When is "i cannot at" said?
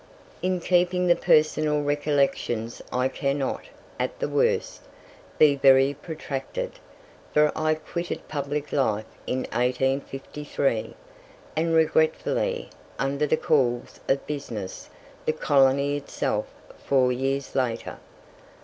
2.91-4.17